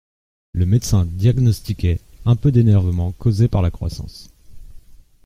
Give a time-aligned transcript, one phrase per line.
[0.53, 4.31] Le médecin diagnostiquait: un peu d'énervement causé par la croissance.